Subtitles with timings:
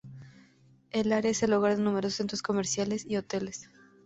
[0.89, 3.69] El área es el hogar de numerosos centros comerciales y hoteles.